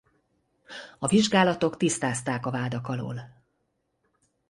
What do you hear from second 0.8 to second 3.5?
A vizsgálatok tisztázták a vádak alól.